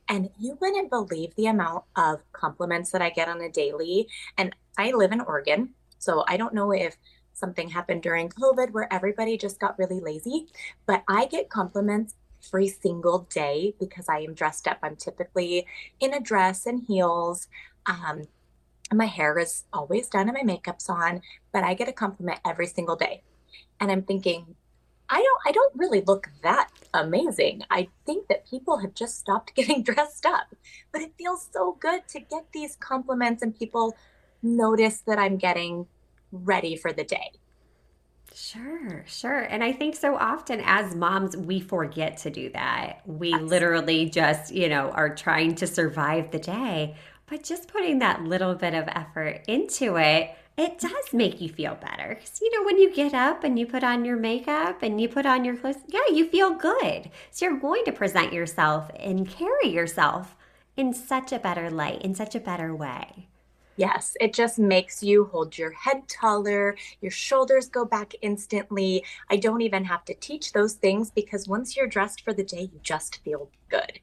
And 0.08 0.30
you 0.36 0.58
wouldn't 0.60 0.90
believe 0.90 1.32
the 1.36 1.46
amount 1.46 1.84
of 1.94 2.24
compliments 2.32 2.90
that 2.90 3.00
I 3.00 3.10
get 3.10 3.28
on 3.28 3.40
a 3.40 3.48
daily. 3.48 4.08
And 4.38 4.56
I 4.76 4.90
live 4.90 5.12
in 5.12 5.20
Oregon, 5.20 5.70
so 5.98 6.24
I 6.26 6.36
don't 6.36 6.54
know 6.54 6.72
if 6.72 6.96
something 7.32 7.68
happened 7.68 8.02
during 8.02 8.28
COVID 8.28 8.72
where 8.72 8.92
everybody 8.92 9.38
just 9.38 9.60
got 9.60 9.78
really 9.78 10.00
lazy, 10.00 10.48
but 10.84 11.04
I 11.08 11.26
get 11.26 11.48
compliments 11.48 12.16
every 12.46 12.68
single 12.68 13.20
day 13.32 13.74
because 13.78 14.08
I 14.08 14.20
am 14.20 14.34
dressed 14.34 14.66
up. 14.66 14.78
I'm 14.82 14.96
typically 14.96 15.66
in 15.98 16.14
a 16.14 16.20
dress 16.20 16.66
and 16.66 16.82
heels. 16.86 17.48
Um, 17.86 18.28
and 18.90 18.98
my 18.98 19.06
hair 19.06 19.38
is 19.38 19.64
always 19.72 20.08
done 20.08 20.28
and 20.28 20.36
my 20.36 20.42
makeup's 20.42 20.88
on, 20.88 21.22
but 21.52 21.62
I 21.64 21.74
get 21.74 21.88
a 21.88 21.92
compliment 21.92 22.40
every 22.44 22.66
single 22.66 22.96
day. 22.96 23.22
And 23.78 23.90
I'm 23.90 24.02
thinking, 24.02 24.56
I 25.08 25.16
don't 25.16 25.40
I 25.46 25.52
don't 25.52 25.74
really 25.76 26.02
look 26.02 26.28
that 26.42 26.70
amazing. 26.94 27.64
I 27.70 27.88
think 28.06 28.28
that 28.28 28.48
people 28.48 28.78
have 28.78 28.94
just 28.94 29.18
stopped 29.18 29.54
getting 29.56 29.82
dressed 29.82 30.26
up. 30.26 30.54
But 30.92 31.02
it 31.02 31.12
feels 31.18 31.48
so 31.52 31.76
good 31.80 32.06
to 32.08 32.20
get 32.20 32.46
these 32.52 32.76
compliments 32.76 33.42
and 33.42 33.56
people 33.56 33.96
notice 34.42 35.02
that 35.06 35.18
I'm 35.18 35.36
getting 35.36 35.86
ready 36.32 36.76
for 36.76 36.92
the 36.92 37.04
day. 37.04 37.32
Sure, 38.32 39.04
sure. 39.06 39.40
And 39.40 39.62
I 39.62 39.72
think 39.72 39.96
so 39.96 40.16
often 40.16 40.60
as 40.64 40.94
moms, 40.94 41.36
we 41.36 41.60
forget 41.60 42.16
to 42.18 42.30
do 42.30 42.50
that. 42.50 43.00
We 43.04 43.38
literally 43.40 44.08
just, 44.08 44.52
you 44.52 44.68
know, 44.68 44.90
are 44.90 45.14
trying 45.14 45.56
to 45.56 45.66
survive 45.66 46.30
the 46.30 46.38
day. 46.38 46.96
But 47.26 47.42
just 47.44 47.68
putting 47.68 47.98
that 48.00 48.24
little 48.24 48.54
bit 48.54 48.74
of 48.74 48.88
effort 48.88 49.44
into 49.46 49.96
it, 49.96 50.30
it 50.56 50.78
does 50.78 51.12
make 51.12 51.40
you 51.40 51.48
feel 51.48 51.74
better. 51.76 52.14
Because, 52.14 52.40
you 52.40 52.50
know, 52.56 52.64
when 52.64 52.78
you 52.78 52.92
get 52.92 53.14
up 53.14 53.44
and 53.44 53.58
you 53.58 53.66
put 53.66 53.84
on 53.84 54.04
your 54.04 54.16
makeup 54.16 54.82
and 54.82 55.00
you 55.00 55.08
put 55.08 55.26
on 55.26 55.44
your 55.44 55.56
clothes, 55.56 55.76
yeah, 55.88 56.08
you 56.12 56.28
feel 56.28 56.50
good. 56.54 57.10
So 57.30 57.46
you're 57.46 57.58
going 57.58 57.84
to 57.84 57.92
present 57.92 58.32
yourself 58.32 58.90
and 58.98 59.28
carry 59.28 59.68
yourself 59.68 60.36
in 60.76 60.92
such 60.94 61.32
a 61.32 61.38
better 61.38 61.70
light, 61.70 62.02
in 62.02 62.14
such 62.14 62.34
a 62.34 62.40
better 62.40 62.74
way. 62.74 63.28
Yes, 63.80 64.14
it 64.20 64.34
just 64.34 64.58
makes 64.58 65.02
you 65.02 65.24
hold 65.32 65.56
your 65.56 65.70
head 65.70 66.06
taller, 66.06 66.76
your 67.00 67.10
shoulders 67.10 67.70
go 67.70 67.86
back 67.86 68.12
instantly. 68.20 69.02
I 69.30 69.38
don't 69.38 69.62
even 69.62 69.86
have 69.86 70.04
to 70.04 70.12
teach 70.12 70.52
those 70.52 70.74
things 70.74 71.10
because 71.10 71.48
once 71.48 71.74
you're 71.74 71.86
dressed 71.86 72.22
for 72.22 72.34
the 72.34 72.44
day, 72.44 72.68
you 72.74 72.78
just 72.82 73.22
feel 73.24 73.48
good. 73.70 74.00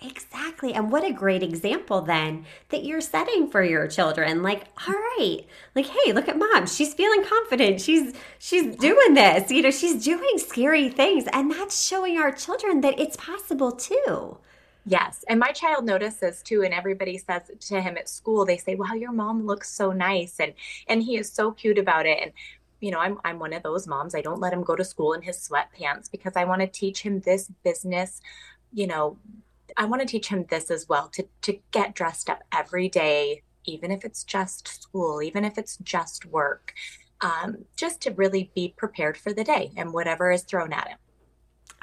Exactly. 0.00 0.74
And 0.74 0.92
what 0.92 1.02
a 1.02 1.12
great 1.12 1.42
example 1.42 2.02
then 2.02 2.46
that 2.68 2.84
you're 2.84 3.00
setting 3.00 3.50
for 3.50 3.64
your 3.64 3.88
children. 3.88 4.44
Like, 4.44 4.66
all 4.86 4.94
right, 4.94 5.40
like, 5.74 5.86
hey, 5.86 6.12
look 6.12 6.28
at 6.28 6.38
mom. 6.38 6.68
She's 6.68 6.94
feeling 6.94 7.24
confident. 7.24 7.80
She's 7.80 8.14
she's 8.38 8.76
doing 8.76 9.14
this. 9.14 9.50
You 9.50 9.62
know, 9.62 9.72
she's 9.72 10.04
doing 10.04 10.38
scary 10.38 10.88
things. 10.88 11.24
And 11.32 11.50
that's 11.50 11.84
showing 11.84 12.16
our 12.16 12.30
children 12.30 12.80
that 12.82 13.00
it's 13.00 13.16
possible 13.16 13.72
too. 13.72 14.38
Yes. 14.88 15.24
And 15.28 15.40
my 15.40 15.50
child 15.50 15.84
notices 15.84 16.42
too, 16.42 16.62
and 16.62 16.72
everybody 16.72 17.18
says 17.18 17.50
to 17.58 17.80
him 17.80 17.96
at 17.96 18.08
school, 18.08 18.46
they 18.46 18.56
say, 18.56 18.76
Wow, 18.76 18.94
your 18.94 19.10
mom 19.12 19.44
looks 19.44 19.70
so 19.70 19.90
nice. 19.90 20.38
And 20.38 20.54
and 20.86 21.02
he 21.02 21.16
is 21.16 21.30
so 21.30 21.50
cute 21.50 21.78
about 21.78 22.06
it. 22.06 22.18
And 22.22 22.32
you 22.80 22.92
know, 22.92 23.00
I'm 23.00 23.18
I'm 23.24 23.40
one 23.40 23.52
of 23.52 23.64
those 23.64 23.88
moms. 23.88 24.14
I 24.14 24.20
don't 24.20 24.40
let 24.40 24.52
him 24.52 24.62
go 24.62 24.76
to 24.76 24.84
school 24.84 25.12
in 25.12 25.22
his 25.22 25.36
sweatpants 25.38 26.10
because 26.10 26.34
I 26.36 26.44
want 26.44 26.60
to 26.60 26.68
teach 26.68 27.02
him 27.02 27.20
this 27.20 27.50
business, 27.64 28.20
you 28.72 28.86
know, 28.86 29.18
I 29.76 29.86
want 29.86 30.02
to 30.02 30.08
teach 30.08 30.28
him 30.28 30.46
this 30.50 30.70
as 30.70 30.88
well 30.88 31.08
to 31.14 31.26
to 31.42 31.58
get 31.72 31.94
dressed 31.96 32.30
up 32.30 32.42
every 32.52 32.88
day, 32.88 33.42
even 33.64 33.90
if 33.90 34.04
it's 34.04 34.22
just 34.22 34.68
school, 34.82 35.20
even 35.20 35.44
if 35.44 35.58
it's 35.58 35.78
just 35.78 36.26
work, 36.26 36.74
um, 37.22 37.64
just 37.76 38.00
to 38.02 38.12
really 38.12 38.52
be 38.54 38.72
prepared 38.76 39.16
for 39.16 39.32
the 39.32 39.44
day 39.44 39.72
and 39.76 39.92
whatever 39.92 40.30
is 40.30 40.42
thrown 40.44 40.72
at 40.72 40.88
him. 40.88 40.98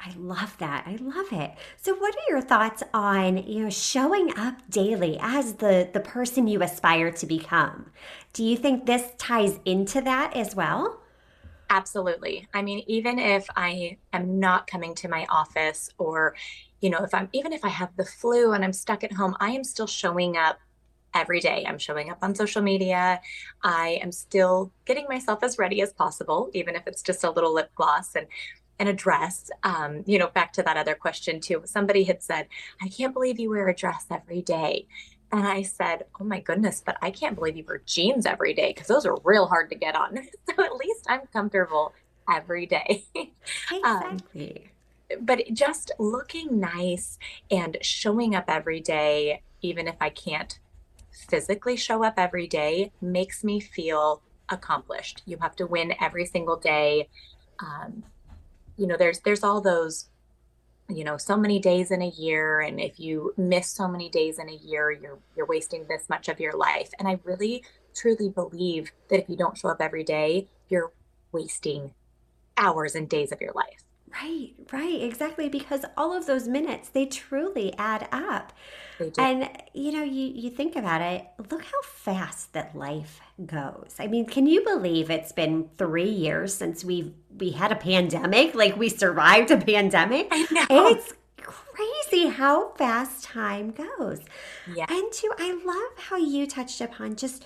I 0.06 0.12
love 0.18 0.58
that. 0.58 0.84
I 0.86 0.96
love 0.96 1.32
it. 1.32 1.52
So 1.80 1.94
what 1.94 2.14
are 2.14 2.28
your 2.28 2.42
thoughts 2.42 2.82
on, 2.92 3.38
you 3.38 3.64
know, 3.64 3.70
showing 3.70 4.36
up 4.36 4.68
daily 4.68 5.18
as 5.18 5.54
the 5.54 5.88
the 5.90 6.00
person 6.00 6.46
you 6.46 6.62
aspire 6.62 7.10
to 7.10 7.26
become? 7.26 7.90
Do 8.34 8.44
you 8.44 8.56
think 8.58 8.84
this 8.84 9.12
ties 9.16 9.58
into 9.64 10.02
that 10.02 10.36
as 10.36 10.54
well? 10.54 11.00
Absolutely. 11.70 12.46
I 12.52 12.60
mean, 12.60 12.84
even 12.86 13.18
if 13.18 13.46
I 13.56 13.96
am 14.12 14.38
not 14.38 14.66
coming 14.66 14.94
to 14.96 15.08
my 15.08 15.26
office 15.30 15.88
or, 15.96 16.34
you 16.82 16.90
know, 16.90 16.98
if 16.98 17.14
I'm 17.14 17.30
even 17.32 17.54
if 17.54 17.64
I 17.64 17.70
have 17.70 17.96
the 17.96 18.04
flu 18.04 18.52
and 18.52 18.62
I'm 18.62 18.74
stuck 18.74 19.04
at 19.04 19.12
home, 19.14 19.34
I 19.40 19.52
am 19.52 19.64
still 19.64 19.86
showing 19.86 20.36
up 20.36 20.58
every 21.14 21.40
day. 21.40 21.64
I'm 21.66 21.78
showing 21.78 22.10
up 22.10 22.18
on 22.20 22.34
social 22.34 22.60
media. 22.60 23.20
I 23.62 24.00
am 24.02 24.12
still 24.12 24.72
getting 24.84 25.06
myself 25.08 25.42
as 25.42 25.58
ready 25.58 25.80
as 25.80 25.92
possible, 25.94 26.50
even 26.52 26.74
if 26.76 26.86
it's 26.86 27.02
just 27.02 27.24
a 27.24 27.30
little 27.30 27.54
lip 27.54 27.70
gloss 27.74 28.14
and 28.14 28.26
and 28.78 28.88
a 28.88 28.92
dress. 28.92 29.50
Um, 29.62 30.02
you 30.06 30.18
know, 30.18 30.28
back 30.28 30.52
to 30.54 30.62
that 30.62 30.76
other 30.76 30.94
question 30.94 31.40
too. 31.40 31.62
Somebody 31.64 32.04
had 32.04 32.22
said, 32.22 32.48
I 32.82 32.88
can't 32.88 33.14
believe 33.14 33.38
you 33.38 33.50
wear 33.50 33.68
a 33.68 33.74
dress 33.74 34.06
every 34.10 34.42
day. 34.42 34.86
And 35.32 35.46
I 35.46 35.62
said, 35.62 36.04
Oh 36.20 36.24
my 36.24 36.40
goodness, 36.40 36.82
but 36.84 36.96
I 37.02 37.10
can't 37.10 37.34
believe 37.34 37.56
you 37.56 37.64
wear 37.66 37.82
jeans 37.84 38.26
every 38.26 38.54
day 38.54 38.72
because 38.72 38.88
those 38.88 39.06
are 39.06 39.18
real 39.24 39.46
hard 39.46 39.70
to 39.70 39.76
get 39.76 39.96
on. 39.96 40.16
so 40.48 40.64
at 40.64 40.76
least 40.76 41.06
I'm 41.08 41.22
comfortable 41.32 41.92
every 42.30 42.66
day. 42.66 43.04
Um, 43.84 44.16
exactly. 44.16 44.70
Um, 45.12 45.26
but 45.26 45.42
just 45.52 45.90
looking 45.98 46.60
nice 46.60 47.18
and 47.50 47.76
showing 47.82 48.34
up 48.34 48.44
every 48.48 48.80
day, 48.80 49.42
even 49.60 49.86
if 49.86 49.96
I 50.00 50.08
can't 50.08 50.58
physically 51.28 51.76
show 51.76 52.02
up 52.02 52.14
every 52.16 52.46
day, 52.46 52.92
makes 53.00 53.44
me 53.44 53.60
feel 53.60 54.22
accomplished. 54.48 55.22
You 55.26 55.38
have 55.40 55.56
to 55.56 55.66
win 55.66 55.94
every 56.00 56.26
single 56.26 56.56
day. 56.56 57.08
Um, 57.60 58.04
you 58.76 58.86
know, 58.86 58.96
there's 58.96 59.20
there's 59.20 59.44
all 59.44 59.60
those 59.60 60.08
you 60.88 61.04
know 61.04 61.16
so 61.16 61.36
many 61.36 61.58
days 61.58 61.90
in 61.90 62.02
a 62.02 62.08
year 62.08 62.60
and 62.60 62.78
if 62.78 63.00
you 63.00 63.32
miss 63.38 63.70
so 63.70 63.88
many 63.88 64.08
days 64.10 64.38
in 64.38 64.50
a 64.50 64.54
year 64.54 64.90
you're 64.90 65.18
you're 65.34 65.46
wasting 65.46 65.86
this 65.88 66.08
much 66.08 66.28
of 66.28 66.40
your 66.40 66.52
life. 66.52 66.90
And 66.98 67.08
i 67.08 67.18
really 67.24 67.64
truly 67.94 68.28
believe 68.28 68.92
that 69.08 69.20
if 69.20 69.28
you 69.28 69.36
don't 69.36 69.56
show 69.56 69.68
up 69.68 69.80
every 69.80 70.04
day 70.04 70.48
you're 70.68 70.92
wasting 71.32 71.94
hours 72.56 72.94
and 72.94 73.08
days 73.08 73.32
of 73.32 73.40
your 73.40 73.52
life 73.54 73.83
Right, 74.22 74.50
right, 74.72 75.02
exactly. 75.02 75.48
Because 75.48 75.84
all 75.96 76.12
of 76.16 76.26
those 76.26 76.46
minutes, 76.46 76.88
they 76.88 77.06
truly 77.06 77.74
add 77.78 78.08
up. 78.12 78.52
And 79.18 79.48
you 79.72 79.90
know, 79.90 80.04
you 80.04 80.32
you 80.34 80.50
think 80.50 80.76
about 80.76 81.00
it, 81.02 81.26
look 81.50 81.64
how 81.64 81.82
fast 81.82 82.52
that 82.52 82.76
life 82.76 83.20
goes. 83.44 83.96
I 83.98 84.06
mean, 84.06 84.26
can 84.26 84.46
you 84.46 84.62
believe 84.62 85.10
it's 85.10 85.32
been 85.32 85.68
three 85.78 86.08
years 86.08 86.54
since 86.54 86.84
we 86.84 87.14
we 87.36 87.50
had 87.50 87.72
a 87.72 87.76
pandemic? 87.76 88.54
Like 88.54 88.76
we 88.76 88.88
survived 88.88 89.50
a 89.50 89.56
pandemic. 89.56 90.28
I 90.30 90.46
know. 90.52 90.88
It's 90.88 91.12
crazy 91.36 92.28
how 92.28 92.70
fast 92.74 93.24
time 93.24 93.72
goes. 93.72 94.20
Yeah. 94.72 94.86
And 94.88 95.12
too, 95.12 95.32
I 95.38 95.52
love 95.64 96.04
how 96.04 96.16
you 96.16 96.46
touched 96.46 96.80
upon 96.80 97.16
just 97.16 97.44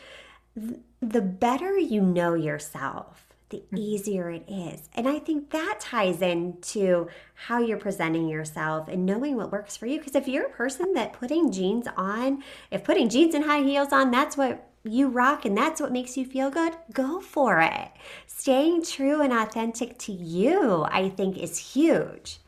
the 1.01 1.23
better 1.23 1.79
you 1.79 2.03
know 2.03 2.35
yourself 2.35 3.28
the 3.51 3.63
easier 3.75 4.31
it 4.31 4.45
is. 4.49 4.89
And 4.95 5.09
I 5.09 5.19
think 5.19 5.51
that 5.51 5.79
ties 5.81 6.21
into 6.21 7.09
how 7.35 7.61
you're 7.61 7.79
presenting 7.79 8.29
yourself 8.29 8.89
and 8.89 9.07
knowing 9.07 9.37
what 9.37 9.53
works 9.53 9.77
for 9.77 9.87
you. 9.87 9.99
Because 9.99 10.15
if 10.15 10.29
you're 10.29 10.47
a 10.47 10.51
person 10.51 10.93
that 10.95 11.13
putting 11.13 11.51
jeans 11.51 11.87
on, 11.97 12.43
if 12.71 12.85
putting 12.85 13.09
jeans 13.09 13.35
and 13.35 13.45
high 13.45 13.63
heels 13.63 13.93
on, 13.93 14.11
that's 14.11 14.37
what 14.37 14.69
you 14.85 15.09
rock 15.09 15.45
and 15.45 15.57
that's 15.57 15.81
what 15.81 15.93
makes 15.93 16.17
you 16.17 16.25
feel 16.25 16.51
good, 16.51 16.75
go 16.93 17.21
for 17.21 17.61
it. 17.61 17.91
Staying 18.27 18.85
true 18.85 19.21
and 19.21 19.33
authentic 19.33 19.99
to 19.99 20.13
you, 20.13 20.85
I 20.85 21.09
think, 21.09 21.37
is 21.37 21.59
huge. 21.59 22.39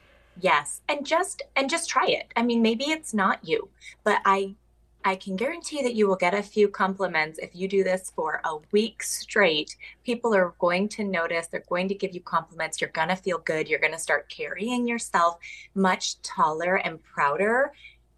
Yes. 0.40 0.80
And 0.88 1.04
just 1.04 1.42
and 1.56 1.68
just 1.68 1.88
try 1.88 2.06
it. 2.06 2.32
I 2.36 2.42
mean, 2.42 2.62
maybe 2.62 2.84
it's 2.84 3.12
not 3.12 3.40
you, 3.42 3.68
but 4.04 4.20
I 4.24 4.54
I 5.02 5.16
can 5.16 5.34
guarantee 5.34 5.82
that 5.82 5.94
you 5.94 6.06
will 6.06 6.16
get 6.16 6.34
a 6.34 6.42
few 6.42 6.68
compliments 6.68 7.38
if 7.38 7.54
you 7.54 7.68
do 7.68 7.82
this 7.82 8.12
for 8.14 8.42
a 8.44 8.58
week 8.70 9.02
straight. 9.02 9.74
People 10.04 10.34
are 10.34 10.54
going 10.58 10.90
to 10.90 11.04
notice, 11.04 11.46
they're 11.46 11.64
going 11.70 11.88
to 11.88 11.94
give 11.94 12.14
you 12.14 12.20
compliments. 12.20 12.80
You're 12.80 12.90
going 12.90 13.08
to 13.08 13.16
feel 13.16 13.38
good. 13.38 13.66
You're 13.66 13.78
going 13.78 13.94
to 13.94 13.98
start 13.98 14.28
carrying 14.28 14.86
yourself 14.86 15.38
much 15.74 16.20
taller 16.20 16.76
and 16.76 17.02
prouder, 17.02 17.72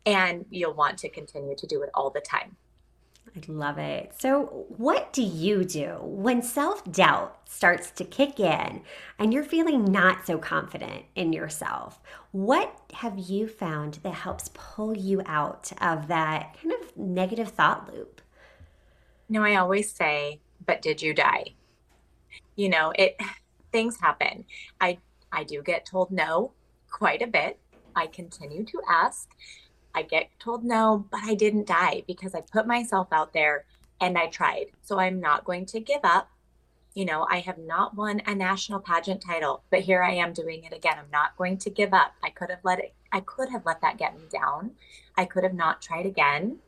and 0.07 0.45
you'll 0.51 0.75
want 0.75 0.99
to 0.99 1.09
continue 1.09 1.55
to 1.55 1.67
do 1.69 1.83
it 1.83 1.91
all 1.95 2.11
the 2.11 2.21
time. 2.21 2.57
I 3.35 3.41
love 3.49 3.79
it. 3.79 4.13
So, 4.19 4.67
what 4.77 5.13
do 5.13 5.23
you 5.23 5.65
do 5.65 5.97
when 6.03 6.43
self 6.43 6.85
doubt 6.91 7.39
starts 7.49 7.91
to 7.93 8.05
kick 8.05 8.39
in 8.39 8.83
and 9.19 9.33
you're 9.33 9.43
feeling 9.43 9.91
not 9.91 10.27
so 10.27 10.37
confident 10.37 11.05
in 11.15 11.33
yourself? 11.33 11.99
What 12.33 12.79
have 12.95 13.19
you 13.19 13.49
found 13.49 13.95
that 14.03 14.13
helps 14.15 14.51
pull 14.53 14.97
you 14.97 15.23
out 15.25 15.73
of 15.81 16.09
that 16.09 16.57
kind 16.61 16.75
of 16.75 16.97
negative 16.97 17.49
thought 17.49 17.93
loop? 17.93 18.21
You 19.29 19.41
know, 19.41 19.45
I 19.45 19.57
always 19.57 19.91
say, 19.91 20.41
but 20.67 20.83
did 20.83 21.01
you 21.01 21.15
die? 21.15 21.55
You 22.57 22.69
know, 22.69 22.93
it 22.97 23.17
things 23.73 23.99
happen. 23.99 24.45
I 24.81 24.99
I 25.33 25.45
do 25.45 25.63
get 25.63 25.87
told 25.87 26.11
no 26.11 26.53
quite 26.91 27.23
a 27.23 27.27
bit. 27.27 27.59
I 27.97 28.07
continue 28.09 28.65
to 28.65 28.83
ask 28.89 29.31
I 29.95 30.03
get 30.03 30.31
told 30.39 30.65
no, 30.65 31.07
but 31.11 31.21
I 31.25 31.35
didn't 31.35 31.67
die 31.67 32.03
because 32.07 32.35
I 32.35 32.41
put 32.41 32.67
myself 32.67 33.09
out 33.13 33.33
there 33.33 33.65
and 34.01 34.19
I 34.19 34.27
tried. 34.27 34.67
So 34.83 34.99
I'm 34.99 35.21
not 35.21 35.45
going 35.45 35.67
to 35.67 35.81
give 35.81 36.01
up. 36.03 36.31
You 36.95 37.05
know, 37.05 37.27
I 37.31 37.41
have 37.41 37.59
not 37.59 37.95
won 37.97 38.21
a 38.27 38.35
national 38.35 38.81
pageant 38.81 39.23
title, 39.23 39.63
but 39.71 39.81
here 39.81 40.03
I 40.03 40.13
am 40.13 40.33
doing 40.33 40.65
it 40.65 40.75
again. 40.75 40.97
I'm 40.99 41.11
not 41.11 41.37
going 41.37 41.57
to 41.59 41.71
give 41.71 41.95
up. 41.95 42.13
I 42.23 42.31
could 42.31 42.51
have 42.51 42.65
let 42.65 42.81
it, 42.81 42.95
I 43.13 43.21
could 43.21 43.49
have 43.51 43.65
let 43.65 43.81
that 43.81 43.97
get 43.97 44.15
me 44.15 44.25
down. 44.31 44.73
I 45.17 45.25
could 45.25 45.45
have 45.45 45.55
not 45.55 45.81
tried 45.81 46.07
again. 46.07 46.59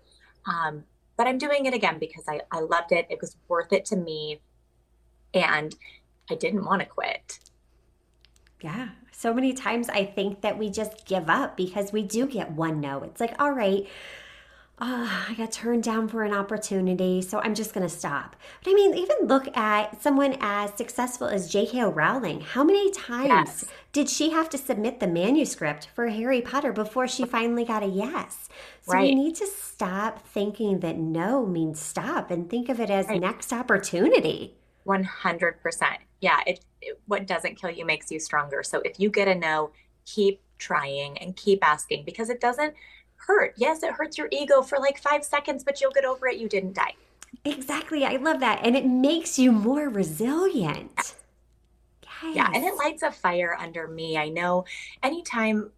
Um, 0.47 0.85
but 1.17 1.27
I'm 1.27 1.39
doing 1.39 1.67
it 1.67 1.75
again 1.75 1.99
because 1.99 2.25
I, 2.27 2.41
I 2.51 2.61
loved 2.61 2.93
it. 2.93 3.07
It 3.11 3.21
was 3.21 3.37
worth 3.49 3.73
it 3.73 3.85
to 3.87 3.97
me. 3.97 4.41
And 5.33 5.75
I 6.31 6.35
didn't 6.35 6.65
want 6.65 6.81
to 6.81 6.87
quit. 6.87 7.39
Yeah. 8.65 8.89
So 9.13 9.35
many 9.35 9.53
times 9.53 9.91
I 9.91 10.07
think 10.07 10.41
that 10.41 10.59
we 10.59 10.71
just 10.71 11.05
give 11.05 11.29
up 11.29 11.55
because 11.55 11.93
we 11.93 12.03
do 12.03 12.27
get 12.27 12.53
one 12.53 12.81
no. 12.81 13.03
It's 13.03 13.21
like, 13.21 13.35
all 13.39 13.53
right, 13.53 13.87
uh, 14.79 15.27
I 15.29 15.35
got 15.37 15.53
turned 15.53 15.83
down 15.83 16.09
for 16.09 16.25
an 16.25 16.33
opportunity, 16.33 17.21
so 17.21 17.41
I'm 17.41 17.55
just 17.55 17.75
going 17.75 17.87
to 17.87 17.95
stop. 17.95 18.37
But 18.63 18.71
I 18.71 18.75
mean, 18.75 18.95
even 18.95 19.27
look 19.27 19.55
at 19.55 20.01
someone 20.03 20.39
as 20.41 20.73
successful 20.77 21.27
as 21.27 21.53
J.K. 21.53 21.85
Rowling. 21.85 22.41
How 22.41 22.65
many 22.65 22.91
times 22.91 23.29
yes. 23.29 23.65
did 23.93 24.09
she 24.09 24.31
have 24.31 24.49
to 24.49 24.59
submit 24.59 24.99
the 24.99 25.07
manuscript 25.09 25.89
for 25.95 26.09
Harry 26.09 26.41
Potter 26.41 26.73
before 26.73 27.07
she 27.07 27.27
finally 27.27 27.67
got 27.67 27.83
a 27.83 27.87
yes? 27.87 28.49
So 28.81 28.95
right. 28.95 29.03
we 29.03 29.15
need 29.15 29.37
to 29.37 29.47
stop 29.47 30.27
thinking 30.27 30.81
that 30.81 30.97
no 30.97 31.45
means 31.45 31.81
stop 31.81 32.31
and 32.31 32.49
think 32.49 32.71
of 32.71 32.81
it 32.81 32.91
as 32.91 33.09
right. 33.09 33.21
next 33.21 33.53
opportunity. 33.53 34.57
100%. 34.87 35.97
Yeah, 36.21 36.41
it, 36.47 36.65
it, 36.81 37.01
what 37.07 37.27
doesn't 37.27 37.57
kill 37.57 37.71
you 37.71 37.85
makes 37.85 38.11
you 38.11 38.19
stronger. 38.19 38.63
So 38.63 38.81
if 38.81 38.99
you 38.99 39.11
get 39.11 39.29
a 39.29 39.35
no, 39.35 39.71
keep 40.07 40.41
trying 40.59 41.19
and 41.19 41.37
keep 41.37 41.65
asking 41.67 42.05
because 42.05 42.31
it 42.31 42.41
doesn't 42.41 42.75
hurt. 43.17 43.55
Yes, 43.57 43.83
it 43.83 43.93
hurts 43.93 44.19
your 44.19 44.29
ego 44.31 44.63
for 44.63 44.79
like 44.79 44.99
five 44.99 45.25
seconds, 45.25 45.65
but 45.65 45.81
you'll 45.81 45.91
get 45.91 46.05
over 46.05 46.29
it. 46.29 46.39
You 46.39 46.49
didn't 46.49 46.75
die. 46.75 46.95
Exactly. 47.45 48.05
I 48.05 48.17
love 48.17 48.41
that. 48.41 48.61
And 48.65 48.77
it 48.77 48.87
makes 48.87 49.39
you 49.39 49.53
more 49.53 49.89
resilient. 49.89 50.93
Yes. 50.97 51.15
Yeah. 52.33 52.51
And 52.55 52.65
it 52.65 52.75
lights 52.77 53.03
a 53.03 53.11
fire 53.11 53.57
under 53.59 53.87
me. 53.89 54.17
I 54.17 54.29
know 54.29 54.65
anytime 55.03 55.71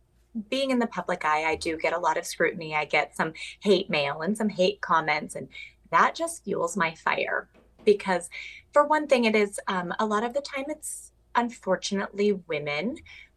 being 0.50 0.70
in 0.70 0.78
the 0.78 0.86
public 0.86 1.24
eye, 1.24 1.44
I 1.44 1.56
do 1.56 1.76
get 1.76 1.92
a 1.92 1.98
lot 1.98 2.16
of 2.16 2.26
scrutiny. 2.26 2.74
I 2.74 2.84
get 2.84 3.16
some 3.16 3.32
hate 3.60 3.90
mail 3.90 4.20
and 4.22 4.36
some 4.36 4.48
hate 4.48 4.80
comments, 4.80 5.34
and 5.34 5.48
that 5.90 6.14
just 6.14 6.44
fuels 6.44 6.76
my 6.76 6.94
fire. 6.94 7.48
Because, 7.86 8.28
for 8.74 8.86
one 8.86 9.06
thing, 9.06 9.24
it 9.24 9.34
is 9.34 9.58
um, 9.66 9.94
a 9.98 10.04
lot 10.04 10.24
of 10.24 10.34
the 10.34 10.42
time 10.42 10.66
it's 10.68 11.12
unfortunately 11.34 12.32
women 12.46 12.96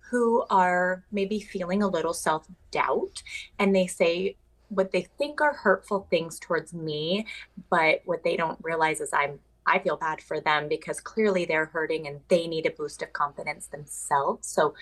who 0.09 0.43
are 0.49 1.05
maybe 1.11 1.39
feeling 1.39 1.83
a 1.83 1.87
little 1.87 2.13
self 2.13 2.47
doubt 2.71 3.23
and 3.59 3.75
they 3.75 3.87
say 3.87 4.35
what 4.69 4.91
they 4.91 5.07
think 5.17 5.41
are 5.41 5.53
hurtful 5.53 6.07
things 6.09 6.39
towards 6.39 6.73
me, 6.73 7.25
but 7.69 8.01
what 8.05 8.23
they 8.23 8.35
don't 8.35 8.59
realize 8.61 9.01
is 9.01 9.09
I'm 9.13 9.39
I 9.65 9.77
feel 9.79 9.97
bad 9.97 10.21
for 10.21 10.39
them 10.39 10.67
because 10.67 10.99
clearly 10.99 11.45
they're 11.45 11.65
hurting 11.65 12.07
and 12.07 12.21
they 12.27 12.47
need 12.47 12.65
a 12.65 12.71
boost 12.71 13.03
of 13.03 13.13
confidence 13.13 13.67
themselves. 13.67 14.47
So 14.47 14.73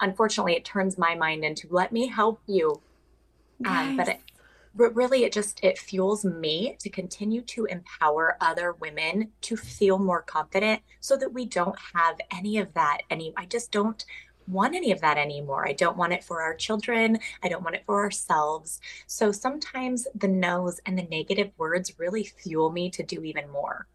unfortunately 0.00 0.54
it 0.54 0.64
turns 0.64 0.98
my 0.98 1.14
mind 1.14 1.44
into 1.44 1.68
let 1.70 1.92
me 1.92 2.08
help 2.08 2.40
you. 2.46 2.80
Nice. 3.60 3.90
Um, 3.90 3.96
but 3.96 4.08
it, 4.08 4.20
but 4.74 4.94
really 4.94 5.24
it 5.24 5.32
just 5.32 5.62
it 5.62 5.78
fuels 5.78 6.24
me 6.24 6.76
to 6.80 6.88
continue 6.88 7.42
to 7.42 7.64
empower 7.66 8.36
other 8.40 8.72
women 8.74 9.30
to 9.40 9.56
feel 9.56 9.98
more 9.98 10.22
confident 10.22 10.80
so 11.00 11.16
that 11.16 11.32
we 11.32 11.44
don't 11.44 11.78
have 11.94 12.18
any 12.30 12.58
of 12.58 12.72
that 12.74 12.98
any 13.10 13.32
i 13.36 13.44
just 13.44 13.70
don't 13.70 14.04
want 14.48 14.74
any 14.74 14.92
of 14.92 15.00
that 15.00 15.18
anymore. 15.18 15.66
I 15.66 15.72
don't 15.72 15.96
want 15.96 16.12
it 16.12 16.24
for 16.24 16.42
our 16.42 16.54
children. 16.54 17.18
I 17.42 17.48
don't 17.48 17.62
want 17.62 17.76
it 17.76 17.84
for 17.86 18.02
ourselves. 18.02 18.80
So 19.06 19.32
sometimes 19.32 20.06
the 20.14 20.28
no's 20.28 20.80
and 20.86 20.98
the 20.98 21.04
negative 21.04 21.50
words 21.58 21.98
really 21.98 22.24
fuel 22.24 22.70
me 22.70 22.90
to 22.90 23.02
do 23.02 23.22
even 23.22 23.48
more. 23.50 23.86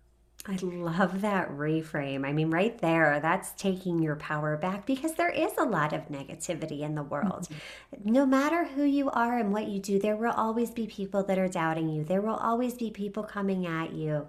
I 0.49 0.57
love 0.61 1.21
that 1.21 1.49
reframe. 1.49 2.25
I 2.25 2.31
mean, 2.31 2.49
right 2.49 2.77
there, 2.79 3.19
that's 3.19 3.51
taking 3.51 4.01
your 4.01 4.15
power 4.15 4.55
back 4.55 4.85
because 4.85 5.15
there 5.15 5.29
is 5.29 5.51
a 5.57 5.65
lot 5.65 5.91
of 5.91 6.07
negativity 6.07 6.81
in 6.81 6.95
the 6.95 7.03
world. 7.03 7.49
Mm-hmm. 7.49 8.13
No 8.13 8.25
matter 8.25 8.65
who 8.65 8.83
you 8.83 9.09
are 9.09 9.37
and 9.37 9.51
what 9.51 9.67
you 9.67 9.81
do, 9.81 9.99
there 9.99 10.15
will 10.15 10.31
always 10.31 10.71
be 10.71 10.87
people 10.87 11.23
that 11.23 11.37
are 11.37 11.49
doubting 11.49 11.89
you, 11.89 12.03
there 12.03 12.21
will 12.21 12.35
always 12.35 12.75
be 12.75 12.89
people 12.91 13.23
coming 13.23 13.67
at 13.67 13.91
you. 13.91 14.27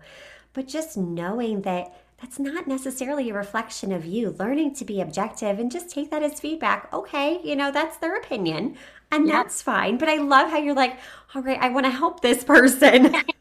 But 0.55 0.67
just 0.67 0.97
knowing 0.97 1.63
that 1.63 1.95
that's 2.21 2.41
not 2.41 2.67
necessarily 2.67 3.31
a 3.31 3.35
reflection 3.35 3.93
of 3.93 4.05
you 4.05 4.31
learning 4.41 4.75
to 4.75 4.85
be 4.85 5.01
objective 5.01 5.61
and 5.61 5.71
just 5.71 5.89
take 5.89 6.11
that 6.11 6.25
as 6.25 6.41
feedback. 6.41 6.93
Okay, 6.93 7.41
you 7.45 7.55
know, 7.55 7.71
that's 7.71 7.97
their 7.99 8.17
opinion 8.17 8.77
and 9.13 9.29
yeah. 9.29 9.35
that's 9.35 9.63
fine. 9.63 9.99
But 9.99 10.09
I 10.09 10.17
love 10.17 10.51
how 10.51 10.59
you're 10.59 10.75
like, 10.75 10.99
all 11.35 11.43
right, 11.43 11.59
I 11.61 11.69
want 11.69 11.87
to 11.87 11.91
help 11.91 12.21
this 12.21 12.43
person. 12.43 13.15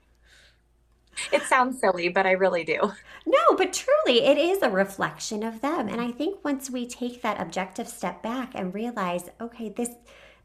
it 1.32 1.44
sounds 1.44 1.80
silly, 1.80 2.10
but 2.10 2.26
I 2.26 2.32
really 2.32 2.64
do. 2.64 2.92
No, 3.26 3.56
but 3.58 3.74
truly, 3.74 4.24
it 4.24 4.38
is 4.38 4.62
a 4.62 4.70
reflection 4.70 5.44
of 5.44 5.62
them. 5.62 5.88
And 5.88 6.00
I 6.00 6.12
think 6.12 6.44
once 6.44 6.70
we 6.70 6.88
take 6.88 7.22
that 7.22 7.42
objective 7.42 7.88
step 7.88 8.22
back 8.22 8.52
and 8.56 8.74
realize, 8.74 9.30
okay, 9.42 9.70
this 9.70 9.90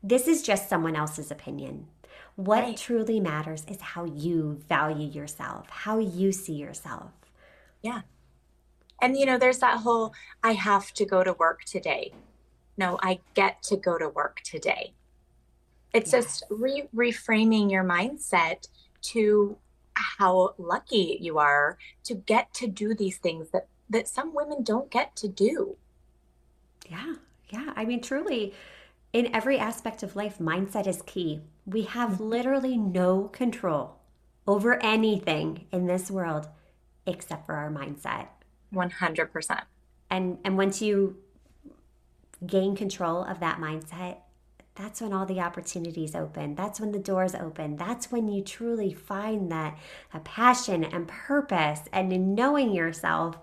this 0.03 0.27
is 0.27 0.43
just 0.43 0.69
someone 0.69 0.97
else's 0.97 1.31
opinion. 1.31 1.87
What 2.37 2.65
right. 2.65 2.77
truly 2.77 3.21
matters 3.21 3.65
is 3.69 3.81
how 3.81 4.05
you 4.05 4.61
value 4.69 5.09
yourself, 5.09 5.69
how 5.69 5.99
you 5.99 6.33
see 6.33 6.55
yourself. 6.55 7.13
Yeah. 7.83 8.01
And, 9.01 9.17
you 9.17 9.27
know, 9.27 9.39
there's 9.39 9.59
that 9.59 9.79
whole 9.81 10.15
I 10.43 10.53
have 10.53 10.93
to 10.95 11.05
go 11.05 11.23
to 11.23 11.35
work 11.35 11.65
today. 11.65 12.13
No, 12.77 12.99
I 13.03 13.21
get 13.35 13.63
to 13.65 13.77
go 13.77 13.99
to 13.99 14.09
work 14.09 14.41
today. 14.45 14.95
It's 15.93 16.13
yes. 16.13 16.25
just 16.25 16.45
re- 16.51 16.89
reframing 16.95 17.71
your 17.71 17.85
mindset 17.85 18.67
to 19.03 19.57
how 20.19 20.55
lucky 20.59 21.19
you 21.21 21.39
are 21.39 21.79
to 22.05 22.15
get 22.15 22.53
to 22.55 22.67
do 22.67 22.95
these 22.95 23.19
things 23.19 23.51
that 23.51 23.69
that 23.89 24.09
some 24.09 24.35
women 24.35 24.63
don't 24.63 24.91
get 24.91 25.15
to 25.17 25.29
do. 25.29 25.77
Yeah. 26.89 27.15
Yeah, 27.51 27.73
I 27.77 27.85
mean 27.85 28.01
truly 28.01 28.55
in 29.13 29.35
every 29.35 29.59
aspect 29.59 30.03
of 30.03 30.17
life 30.17 30.39
mindset 30.39 30.87
is 30.87 31.03
key. 31.03 31.43
We 31.67 31.83
have 31.83 32.13
mm-hmm. 32.13 32.25
literally 32.25 32.77
no 32.77 33.25
control 33.29 33.97
over 34.47 34.83
anything 34.83 35.67
in 35.71 35.87
this 35.87 36.11
world 36.11 36.49
except 37.07 37.47
for 37.47 37.55
our 37.55 37.71
mindset. 37.71 38.29
100%. 38.75 39.63
And 40.11 40.39
and 40.45 40.57
once 40.57 40.81
you 40.81 41.19
gain 42.47 42.75
control 42.75 43.25
of 43.25 43.41
that 43.41 43.59
mindset, 43.59 44.19
that's 44.75 45.01
when 45.01 45.13
all 45.13 45.27
the 45.27 45.41
opportunities 45.41 46.15
open. 46.15 46.55
That's 46.55 46.81
when 46.81 46.93
the 46.93 46.99
doors 46.99 47.35
open. 47.35 47.77
That's 47.77 48.11
when 48.11 48.29
you 48.29 48.43
truly 48.43 48.95
find 48.95 49.53
that 49.53 49.77
a 50.15 50.21
passion 50.21 50.83
and 50.83 51.09
purpose 51.09 51.81
and 51.93 52.13
in 52.13 52.35
knowing 52.35 52.73
yourself 52.73 53.39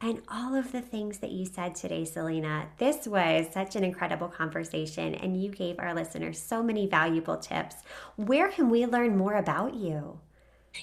and 0.00 0.20
all 0.28 0.54
of 0.54 0.72
the 0.72 0.82
things 0.82 1.18
that 1.18 1.30
you 1.30 1.46
said 1.46 1.74
today, 1.74 2.04
Salena. 2.04 2.66
This 2.76 3.06
was 3.06 3.46
such 3.52 3.74
an 3.74 3.84
incredible 3.84 4.28
conversation, 4.28 5.14
and 5.14 5.42
you 5.42 5.50
gave 5.50 5.78
our 5.78 5.94
listeners 5.94 6.38
so 6.38 6.62
many 6.62 6.86
valuable 6.86 7.38
tips. 7.38 7.76
Where 8.16 8.50
can 8.50 8.68
we 8.68 8.84
learn 8.84 9.16
more 9.16 9.34
about 9.34 9.74
you? 9.74 10.18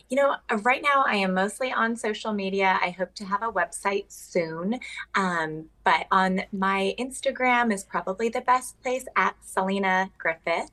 You 0.10 0.18
know, 0.18 0.36
uh, 0.50 0.58
right 0.58 0.82
now 0.82 1.04
I 1.06 1.16
am 1.16 1.34
mostly 1.34 1.72
on 1.72 1.96
social 1.96 2.34
media. 2.34 2.80
I 2.82 2.92
hope 2.92 3.14
to 3.16 3.26
have 3.26 3.44
a 3.44 3.52
website 3.52 4.06
soon. 4.12 4.80
Um, 5.16 5.66
but 5.84 6.08
on 6.12 6.44
my 6.52 6.96
Instagram 7.00 7.74
is 7.74 7.84
probably 7.84 8.30
the 8.30 8.42
best 8.42 8.82
place 8.82 9.06
at 9.16 9.36
Salena 9.44 10.10
Griffith. 10.18 10.72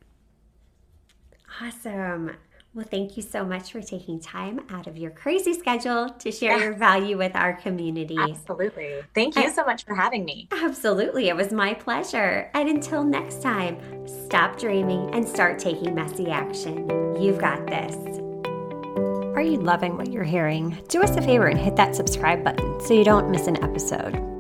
Awesome. 1.61 2.37
Well, 2.75 2.87
thank 2.89 3.17
you 3.17 3.23
so 3.23 3.45
much 3.45 3.73
for 3.73 3.81
taking 3.81 4.21
time 4.21 4.61
out 4.69 4.87
of 4.87 4.97
your 4.97 5.11
crazy 5.11 5.55
schedule 5.55 6.11
to 6.11 6.31
share 6.31 6.59
your 6.59 6.75
value 6.75 7.17
with 7.17 7.35
our 7.35 7.55
community. 7.55 8.17
Absolutely. 8.17 9.01
Thank 9.15 9.37
you 9.37 9.51
so 9.51 9.65
much 9.65 9.85
for 9.85 9.95
having 9.95 10.25
me. 10.25 10.49
Absolutely. 10.53 11.29
It 11.29 11.35
was 11.35 11.51
my 11.53 11.75
pleasure. 11.75 12.51
And 12.55 12.69
until 12.69 13.03
next 13.03 13.43
time, 13.43 13.79
stop 14.07 14.59
dreaming 14.59 15.13
and 15.15 15.27
start 15.27 15.59
taking 15.59 15.95
messy 15.95 16.31
action. 16.31 16.89
You've 17.21 17.39
got 17.39 17.67
this. 17.67 18.28
Are 19.39 19.43
you 19.43 19.59
loving 19.59 19.97
what 19.97 20.11
you're 20.11 20.25
hearing? 20.25 20.77
Do 20.89 21.01
us 21.01 21.15
a 21.17 21.23
favor 21.23 21.47
and 21.47 21.57
hit 21.57 21.77
that 21.77 21.95
subscribe 21.95 22.43
button 22.43 22.81
so 22.81 22.93
you 22.93 23.05
don't 23.05 23.31
miss 23.31 23.47
an 23.47 23.63
episode. 23.63 24.38